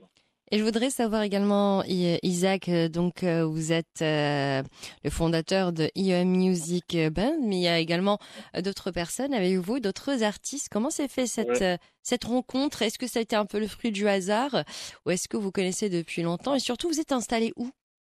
[0.51, 4.61] Et je voudrais savoir également, Isaac, euh, donc euh, vous êtes euh,
[5.03, 8.19] le fondateur de IEM Music Band, mais il y a également
[8.55, 9.33] euh, d'autres personnes.
[9.33, 10.67] Avec vous, d'autres artistes?
[10.71, 11.63] Comment s'est fait cette,
[12.03, 12.83] cette rencontre?
[12.83, 14.63] Est-ce que ça a été un peu le fruit du hasard?
[15.05, 16.53] Ou est-ce que vous connaissez depuis longtemps?
[16.53, 17.69] Et surtout, vous êtes installés où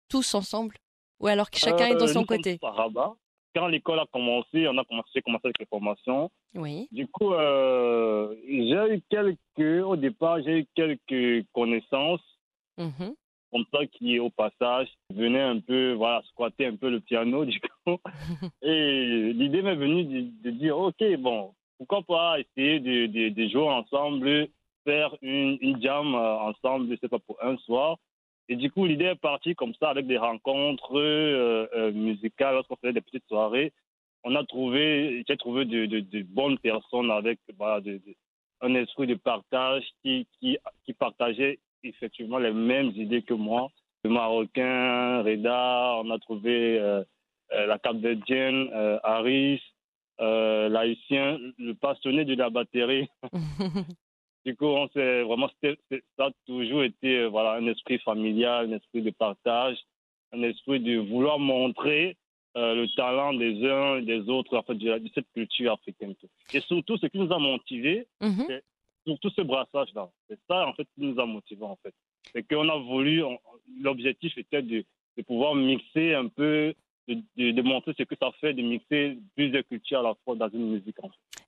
[0.08, 0.76] Tous ensemble?
[1.20, 2.58] Ou alors que chacun est Euh, son côté?
[2.60, 3.14] Rabat.
[3.54, 6.30] Quand l'école a commencé, on a commencé, commencé avec les formations.
[6.54, 6.88] Oui.
[6.90, 12.20] Du coup, euh, j'ai eu quelques, au départ, j'ai eu quelques connaissances
[12.78, 13.14] Mhm.
[13.52, 17.60] comme ça qui, au passage, venaient un peu, voilà, squatter un peu le piano, du
[17.60, 17.98] coup.
[18.62, 23.48] Et l'idée m'est venue de, de dire, OK, bon, pourquoi pas essayer de, de, de
[23.48, 24.48] jouer ensemble,
[24.84, 27.98] faire une, une jam euh, ensemble, je sais pas, pour un soir.
[28.48, 32.76] Et du coup, l'idée est partie comme ça, avec des rencontres euh, euh, musicales, lorsqu'on
[32.76, 33.72] faisait des petites soirées.
[34.22, 37.38] On a trouvé, j'ai trouvé de, bonnes personnes avec
[38.60, 40.58] un esprit de partage qui, qui,
[40.98, 43.68] partageait effectivement les mêmes idées que moi.
[44.02, 47.02] Le Marocain, Reda, on a trouvé euh,
[47.52, 48.70] euh, la Capverdienne,
[49.02, 49.62] Harris,
[50.18, 53.08] l'Haïtien, le passionné de la batterie.
[54.44, 55.78] Du coup, on s'est vraiment, c'est-
[56.16, 59.78] ça a toujours été euh, voilà, un esprit familial, un esprit de partage,
[60.32, 62.16] un esprit de vouloir montrer
[62.56, 66.14] euh, le talent des uns et des autres en fait, de, de cette culture africaine.
[66.52, 68.46] Et surtout, ce qui nous a motivés, Mhm.
[69.06, 70.08] surtout ce brassage-là.
[70.28, 71.92] C'est ça, en fait, qui nous a motivés, en fait.
[72.32, 73.22] C'est qu'on a voulu,
[73.80, 74.84] l'objectif était de,
[75.16, 76.74] de pouvoir mixer un peu
[77.08, 80.70] de, montrer ce que ça fait de mixer plusieurs cultures à la fois dans une
[80.70, 80.96] musique.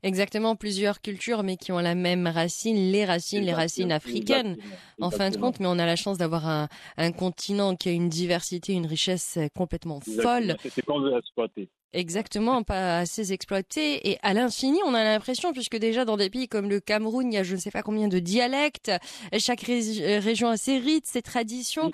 [0.03, 4.57] Exactement, plusieurs cultures, mais qui ont la même racine, les racines, les racines africaines,
[5.01, 5.61] en fin de compte.
[5.61, 9.39] Mais on a la chance d'avoir un, un, continent qui a une diversité, une richesse
[9.55, 10.57] complètement folle.
[10.63, 11.69] C'est qu'on veut exploiter.
[11.97, 16.47] Exactement, pas assez exploité et à l'infini, on a l'impression, puisque déjà dans des pays
[16.47, 18.91] comme le Cameroun, il y a je ne sais pas combien de dialectes,
[19.39, 21.91] chaque région a ses rites, ses traditions.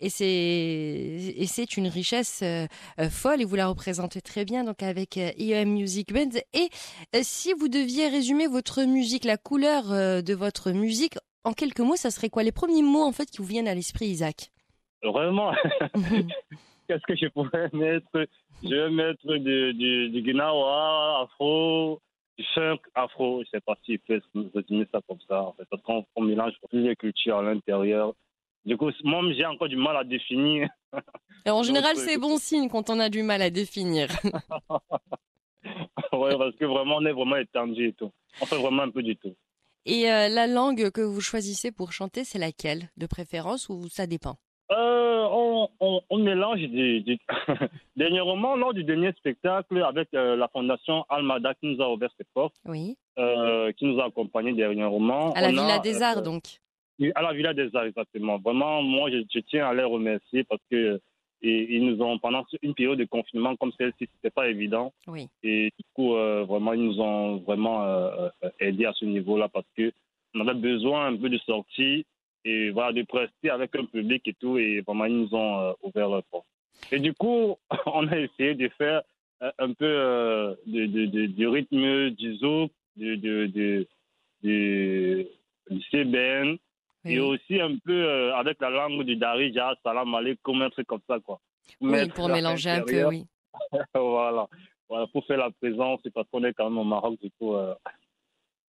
[0.00, 2.66] Et c'est et c'est une richesse euh,
[3.00, 6.38] euh, folle et vous la représentez très bien donc avec IEM euh, Music Band.
[6.52, 6.68] Et
[7.22, 12.10] si vous deviez résumer votre musique, la couleur de votre musique en quelques mots, ça
[12.10, 14.50] serait quoi les premiers mots en fait qui vous viennent à l'esprit, Isaac?
[15.02, 15.52] Vraiment?
[16.88, 18.26] Qu'est-ce que je pourrais mettre?
[18.62, 22.00] Je vais mettre du, du, du Gnawa, afro,
[22.38, 23.42] du funk afro.
[23.44, 25.42] Je sais pas si je peux résumer ça comme ça.
[25.42, 28.14] En fait, parce qu'on mélange plusieurs cultures à l'intérieur.
[28.66, 30.68] Du coup, moi, j'ai encore du mal à définir.
[31.46, 34.08] Et en général, c'est bon signe quand on a du mal à définir.
[36.12, 38.10] oui, parce que vraiment, on est vraiment étendu et tout.
[38.42, 39.36] On fait vraiment un peu du tout.
[39.84, 44.08] Et euh, la langue que vous choisissez pour chanter, c'est laquelle de préférence ou ça
[44.08, 44.34] dépend?
[44.72, 45.68] Euh, on,
[46.10, 47.04] on, mélange des,
[47.96, 52.26] Dernièrement, lors du dernier spectacle avec euh, la fondation Almada qui nous a ouvert ses
[52.34, 52.98] portes, oui.
[53.16, 55.32] qui nous a accompagnés dernièrement.
[55.34, 56.58] À la Villa des Arts, donc
[57.14, 58.38] à la Villa des Arts, exactement.
[58.38, 61.00] Vraiment, moi, je, tiens à les remercier parce que
[61.42, 64.92] et, ils nous ont, pendant une période de confinement comme celle-ci, c'était pas évident.
[65.06, 65.28] Oui.
[65.42, 69.48] Et du coup, euh, vraiment, ils nous ont vraiment euh, euh, aidés à ce niveau-là
[69.48, 69.92] parce que
[70.34, 72.04] on avait besoin un peu de sortie
[72.44, 74.58] et voilà, de prester avec un public et tout.
[74.58, 76.46] Et vraiment, ils nous ont ouvert leur porte.
[76.92, 79.02] Et du coup, on a essayé de faire
[79.40, 83.86] un peu de, de, de, du rythme du zouk, du, de,
[84.42, 85.26] du
[85.90, 86.56] CBN,
[87.06, 91.00] et aussi un peu euh, avec la langue du Darija, salam alaikum, un truc comme
[91.06, 91.40] ça, quoi.
[91.80, 93.24] Oui, pour mélanger un peu, oui.
[93.94, 94.46] voilà.
[94.88, 97.74] voilà, pour faire la présence, parce qu'on est quand même au Maroc, du coup, euh,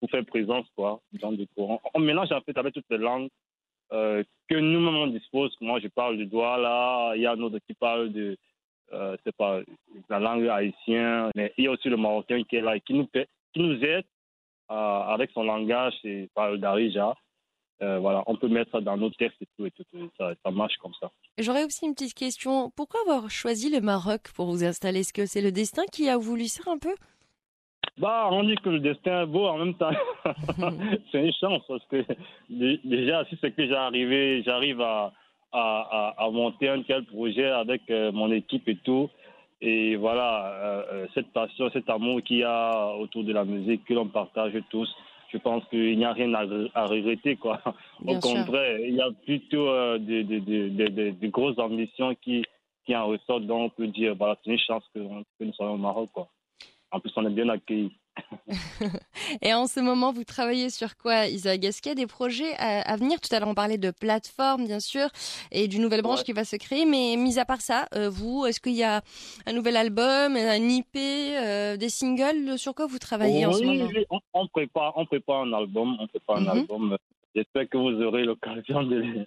[0.01, 1.01] pour faire présence, quoi.
[1.13, 3.29] Donc, du coup, on, mélange en fait avec toutes les langues
[3.93, 5.57] euh, que nous-mêmes on dispose.
[5.61, 8.37] Moi, je parle du là, il y a d'autres qui parlent de,
[9.25, 9.61] c'est pas,
[10.09, 12.95] la langue haïtienne, mais il y a aussi le marocain qui est là et qui
[12.95, 14.05] nous, qui nous aide
[14.69, 17.15] avec son langage, c'est par le Darija.
[17.85, 19.85] Euh, voilà, on peut mettre dans nos textes et tout, et tout,
[20.17, 21.11] ça, ça marche comme ça.
[21.39, 22.71] J'aurais aussi une petite question.
[22.75, 25.01] Pourquoi avoir choisi le Maroc pour vous installer?
[25.01, 26.95] Est-ce que c'est le destin qui a voulu ça un peu?
[27.99, 29.91] Bah, on dit que le destin est beau en même temps.
[31.13, 32.05] c'est une chance parce que
[32.49, 35.13] déjà, si c'est que j'arrive, j'arrive à,
[35.53, 39.11] à, à, monter un tel projet avec euh, mon équipe et tout.
[39.61, 43.95] Et voilà, euh, cette passion, cet amour qu'il y a autour de la musique que
[43.95, 44.89] l'on partage tous
[45.35, 47.37] je pense qu'il n'y a rien à, regretter.
[47.37, 47.61] Quoi.
[48.07, 52.45] Au contraire, il y a plutôt euh, de, grosses ambitions qui,
[52.87, 53.47] qui en ressortent.
[53.47, 56.09] Donc, on peut dire voilà, c'est une chance que, que nous soyons au Maroc.
[56.13, 56.29] Quoi.
[56.93, 57.93] En plus, on est bien accueillis.
[59.43, 62.55] Et en ce moment, vous travaillez sur quoi, Isaac Est-ce qu'il y a des projets
[62.59, 63.21] à, venir?
[63.21, 65.09] Tout à l'heure, on parlait de plateforme, bien sûr,
[65.51, 66.85] et d'une nouvelle branche qui va se créer.
[66.85, 69.03] Mais mis à part ça, euh, vous, est-ce qu'il y a
[69.47, 72.59] un nouvel album, un IP, euh, des singles?
[72.59, 73.89] Sur quoi vous travaillez en ce moment?
[74.11, 75.97] on, on, prépare, on prépare un album.
[75.99, 76.49] On prépare un mhm.
[76.49, 76.97] album.
[77.35, 79.27] J'espère que vous aurez l'occasion de,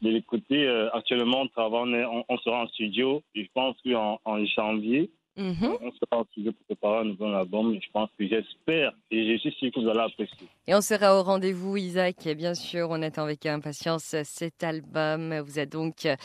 [0.00, 0.66] l'écouter.
[0.68, 3.22] Euh, actuellement, on, travaille, on, sera en studio.
[3.34, 5.10] Je pense qu'en en janvier.
[5.38, 5.76] Mhm.
[5.80, 7.78] On sera en studio pour préparer un nouvel album.
[7.80, 10.48] Je pense que j'espère et je suis sûr que vous allez apprécier.
[10.66, 12.26] Et on sera au rendez-vous, Isaac.
[12.26, 15.38] Et bien sûr, on attend avec impatience cet album.
[15.38, 16.16] Vous êtes donc euh,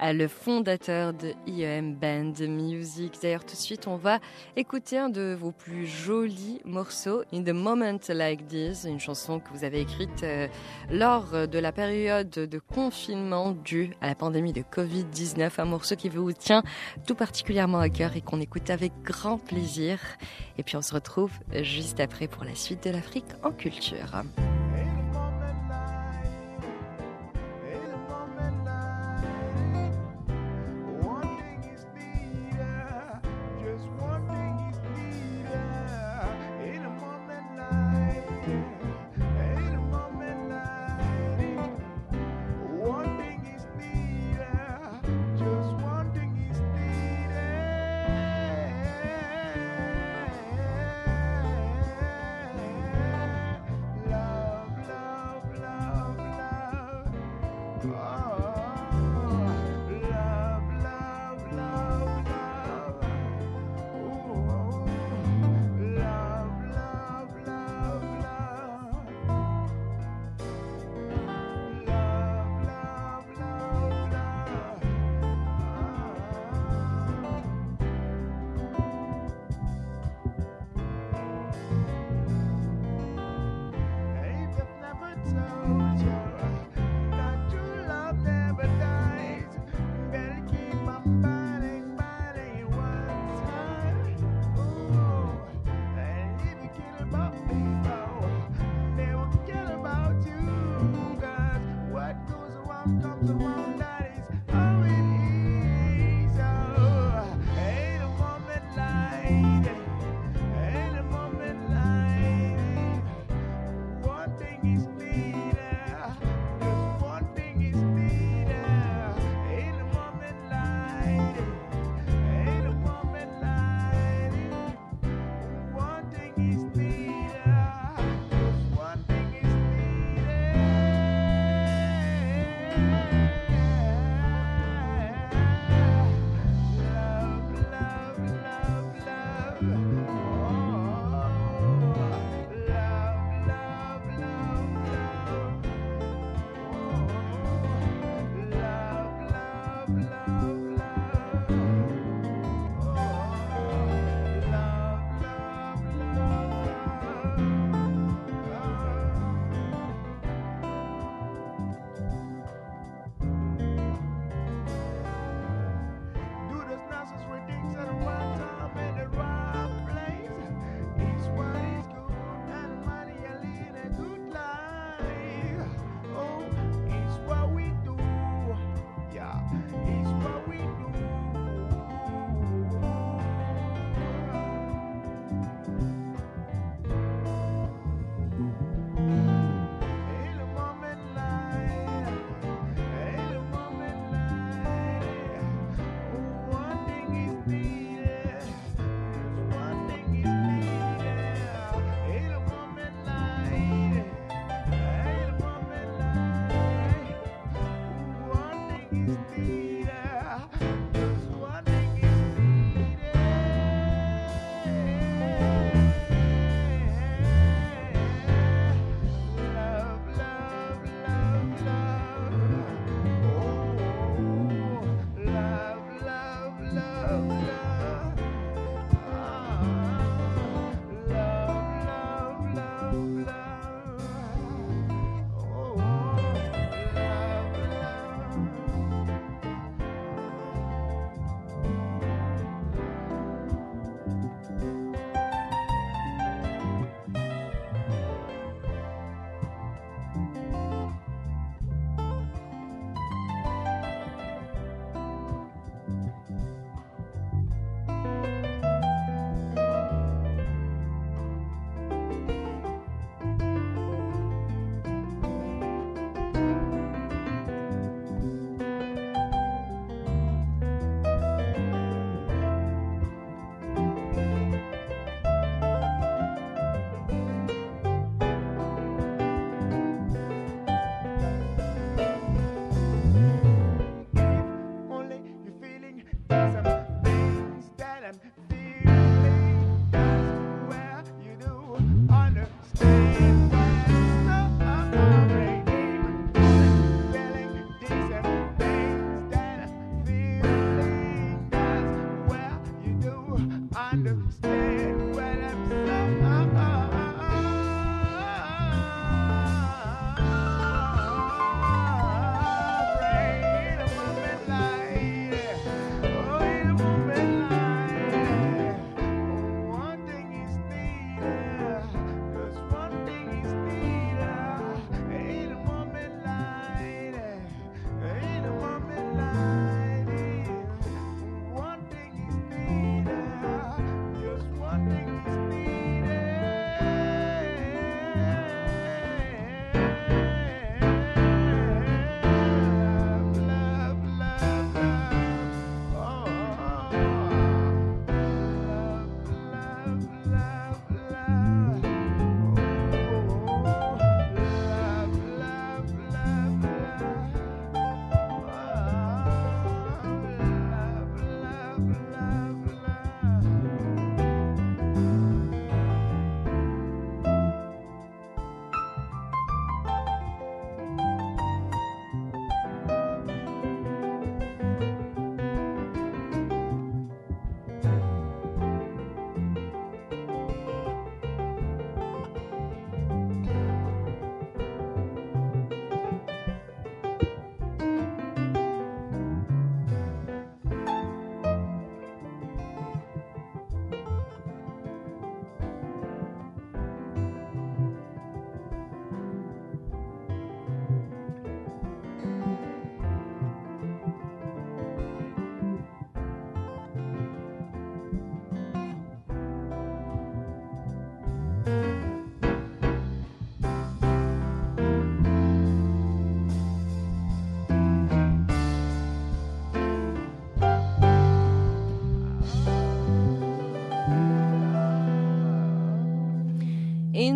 [0.00, 3.14] le fondateur de IEM Band Music.
[3.20, 4.20] D'ailleurs, tout de suite, on va
[4.54, 9.50] écouter un de vos plus jolis morceaux, In the Moment Like This, une chanson que
[9.52, 10.46] vous avez écrite euh,
[10.92, 15.60] lors de la période de confinement due à la pandémie de Covid-19.
[15.60, 16.62] Un morceau qui vous tient
[17.06, 19.98] tout particulièrement à cœur et qu'on écoute avec grand plaisir.
[20.58, 21.32] Et puis on se retrouve
[21.62, 24.22] juste après pour la suite de l'Afrique en culture.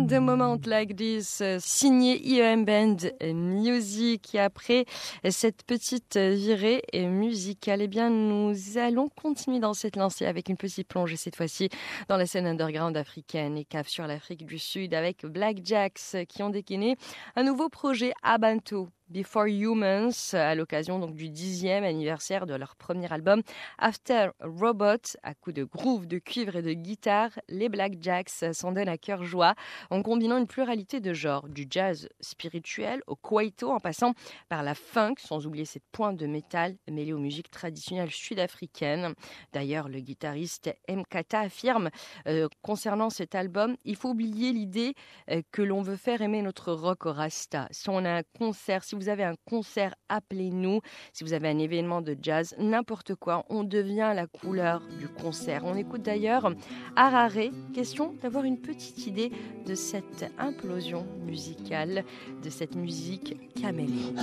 [0.07, 2.97] The Moment Like This, euh, signé IEM Band
[3.33, 4.35] Music.
[4.35, 4.85] Et après
[5.29, 10.87] cette petite virée musicale, eh bien, nous allons continuer dans cette lancée avec une petite
[10.87, 11.69] plongée cette fois-ci
[12.07, 16.43] dans la scène underground africaine et cave sur l'Afrique du Sud avec Black Jacks qui
[16.43, 16.97] ont décliné
[17.35, 23.11] un nouveau projet Abantu Before Humans, à l'occasion donc du dixième anniversaire de leur premier
[23.13, 23.43] album
[23.77, 28.71] After Robot, à coups de groove, de cuivre et de guitare, les Black Jacks s'en
[28.71, 29.53] donnent à cœur joie
[29.91, 34.13] en combinant une pluralité de genres, du jazz spirituel au kwaito en passant
[34.49, 39.13] par la funk, sans oublier cette pointe de métal mêlée aux musiques traditionnelles sud-africaines.
[39.53, 41.91] D'ailleurs, le guitariste Mkata affirme
[42.27, 44.95] euh, concernant cet album, il faut oublier l'idée
[45.29, 47.67] euh, que l'on veut faire aimer notre rock au rasta.
[47.69, 50.81] Si on a un concert, si vous avez un concert, appelez-nous.
[51.13, 55.63] Si vous avez un événement de jazz, n'importe quoi, on devient la couleur du concert.
[55.65, 56.51] On écoute d'ailleurs
[56.95, 57.51] Harare.
[57.73, 59.31] Question d'avoir une petite idée
[59.65, 62.03] de cette implosion musicale,
[62.43, 64.13] de cette musique caméléon.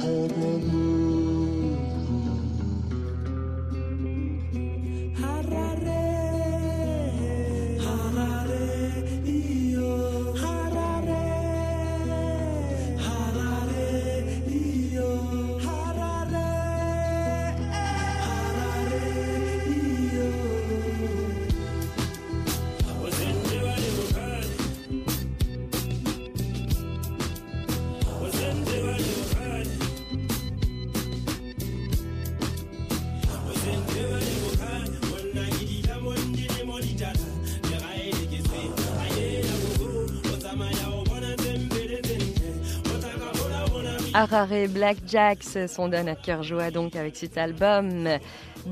[44.23, 48.09] Harare Black Jacks sont donne à cœur joie donc avec cet album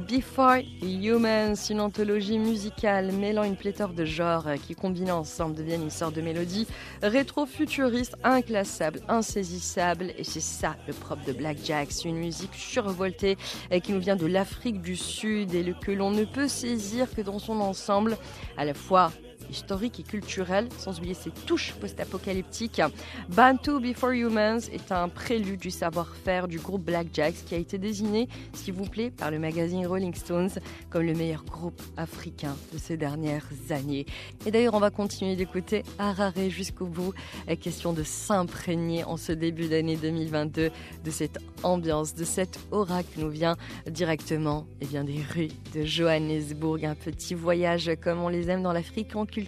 [0.08, 5.90] Before Humans, une anthologie musicale mêlant une pléthore de genres qui combinant ensemble deviennent une
[5.90, 6.68] sorte de mélodie
[7.02, 13.36] rétro-futuriste, inclassable, insaisissable et c'est ça le propre de Black Jacks, une musique survoltée
[13.82, 17.40] qui nous vient de l'Afrique du Sud et que l'on ne peut saisir que dans
[17.40, 18.16] son ensemble,
[18.56, 19.10] à la fois
[19.50, 22.80] historique et culturel, sans oublier ses touches post-apocalyptiques.
[23.28, 27.78] Bantu Before Humans est un prélude du savoir-faire du groupe Black Jacks qui a été
[27.78, 30.50] désigné, s'il vous plaît, par le magazine Rolling Stones
[30.88, 34.06] comme le meilleur groupe africain de ces dernières années.
[34.46, 37.12] Et d'ailleurs, on va continuer d'écouter Harare jusqu'au bout.
[37.60, 40.70] Question de s'imprégner en ce début d'année 2022
[41.04, 45.84] de cette ambiance, de cette aura qui nous vient directement eh bien, des rues de
[45.84, 46.84] Johannesburg.
[46.84, 49.39] Un petit voyage comme on les aime dans l'Afrique en culture.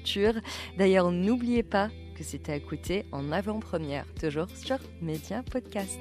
[0.78, 6.00] D'ailleurs, n'oubliez pas que c'était à écouter en avant-première, toujours sur Média Podcast.